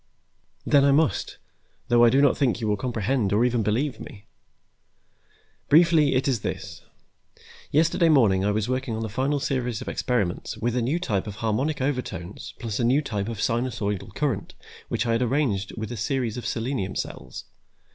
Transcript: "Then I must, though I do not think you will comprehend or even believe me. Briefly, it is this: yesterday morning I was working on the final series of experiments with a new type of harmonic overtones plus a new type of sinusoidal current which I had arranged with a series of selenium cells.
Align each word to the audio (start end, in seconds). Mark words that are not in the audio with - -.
"Then 0.65 0.83
I 0.83 0.91
must, 0.91 1.37
though 1.87 2.03
I 2.03 2.09
do 2.09 2.23
not 2.23 2.35
think 2.35 2.59
you 2.59 2.67
will 2.67 2.75
comprehend 2.75 3.31
or 3.31 3.45
even 3.45 3.61
believe 3.61 3.99
me. 3.99 4.25
Briefly, 5.69 6.15
it 6.15 6.27
is 6.27 6.39
this: 6.39 6.81
yesterday 7.69 8.09
morning 8.09 8.43
I 8.43 8.49
was 8.49 8.67
working 8.67 8.95
on 8.95 9.03
the 9.03 9.09
final 9.09 9.39
series 9.39 9.79
of 9.79 9.87
experiments 9.87 10.57
with 10.57 10.75
a 10.75 10.81
new 10.81 10.97
type 10.97 11.27
of 11.27 11.35
harmonic 11.35 11.81
overtones 11.81 12.55
plus 12.57 12.79
a 12.79 12.83
new 12.83 13.03
type 13.03 13.27
of 13.29 13.37
sinusoidal 13.39 14.15
current 14.15 14.55
which 14.87 15.05
I 15.05 15.11
had 15.11 15.21
arranged 15.21 15.77
with 15.77 15.91
a 15.91 15.97
series 15.97 16.35
of 16.35 16.47
selenium 16.47 16.95
cells. 16.95 17.45